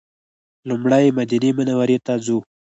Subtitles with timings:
[0.69, 2.37] لومړی مدینې منورې ته ځو.